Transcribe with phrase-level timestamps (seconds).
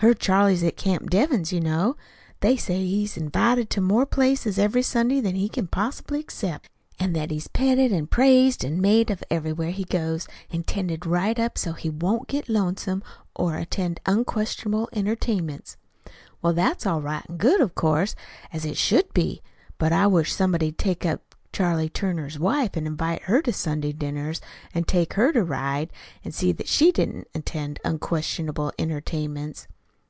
[0.00, 1.94] Her Charlie's at Camp Devens, you know.
[2.40, 7.12] They say he's invited to more places every Sunday than he can possibly accept; an'
[7.12, 11.56] that he's petted an' praised an' made of everywhere he goes, an' tended right up
[11.56, 13.02] to so's he won't get lonesome,
[13.36, 15.76] or attend unquestionable entertainments.
[16.40, 18.14] Well, that's all right an' good, of course,
[18.50, 19.42] an' as it should be.
[19.76, 24.40] But I wish somebody'd take up Charlie Turner's wife an' invite her to Sunday dinners
[24.74, 25.92] an' take her to ride,
[26.24, 29.68] an' see that she didn't attend unquestionable entertainments."